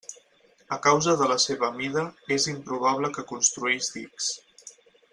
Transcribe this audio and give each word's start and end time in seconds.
A 0.77 0.77
causa 0.85 1.13
de 1.19 1.27
la 1.33 1.37
seva 1.43 1.69
mida, 1.77 2.05
és 2.39 2.49
improbable 2.57 3.15
que 3.19 3.27
construís 3.35 3.95
dics. 3.99 4.35